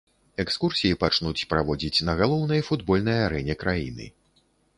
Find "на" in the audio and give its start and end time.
2.07-2.15